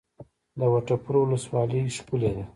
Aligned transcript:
د 0.59 0.61
وټه 0.73 0.95
پور 1.03 1.15
ولسوالۍ 1.19 1.81
ښکلې 1.97 2.31
ده 2.37 2.43